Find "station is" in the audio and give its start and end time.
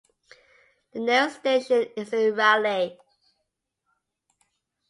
1.41-2.11